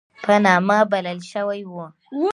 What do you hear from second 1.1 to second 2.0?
شوی وو.